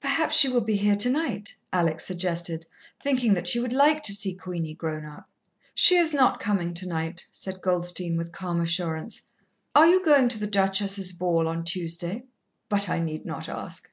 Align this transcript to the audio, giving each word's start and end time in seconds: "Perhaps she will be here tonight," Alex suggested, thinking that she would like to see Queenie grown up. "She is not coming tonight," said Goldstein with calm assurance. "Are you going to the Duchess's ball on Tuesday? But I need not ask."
"Perhaps 0.00 0.36
she 0.36 0.48
will 0.48 0.60
be 0.60 0.76
here 0.76 0.94
tonight," 0.94 1.52
Alex 1.72 2.04
suggested, 2.06 2.64
thinking 3.00 3.34
that 3.34 3.48
she 3.48 3.58
would 3.58 3.72
like 3.72 4.04
to 4.04 4.12
see 4.12 4.32
Queenie 4.32 4.72
grown 4.74 5.04
up. 5.04 5.28
"She 5.74 5.96
is 5.96 6.12
not 6.14 6.38
coming 6.38 6.74
tonight," 6.74 7.26
said 7.32 7.60
Goldstein 7.60 8.16
with 8.16 8.30
calm 8.30 8.60
assurance. 8.60 9.22
"Are 9.74 9.88
you 9.88 10.04
going 10.04 10.28
to 10.28 10.38
the 10.38 10.46
Duchess's 10.46 11.10
ball 11.10 11.48
on 11.48 11.64
Tuesday? 11.64 12.22
But 12.68 12.88
I 12.88 13.00
need 13.00 13.24
not 13.26 13.48
ask." 13.48 13.90